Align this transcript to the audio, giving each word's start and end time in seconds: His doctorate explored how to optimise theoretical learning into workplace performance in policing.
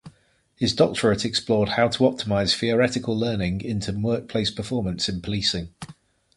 His 0.55 0.73
doctorate 0.73 1.23
explored 1.23 1.69
how 1.69 1.87
to 1.89 1.99
optimise 2.05 2.55
theoretical 2.55 3.15
learning 3.15 3.61
into 3.61 3.91
workplace 3.93 4.49
performance 4.49 5.07
in 5.07 5.21
policing. 5.21 5.75